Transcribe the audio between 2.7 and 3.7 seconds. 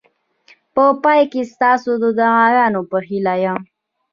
په هیله یم.